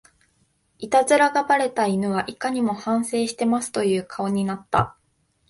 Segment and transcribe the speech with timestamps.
[0.79, 4.97] イタズラがバレた犬はいかにも反省してますという顔になった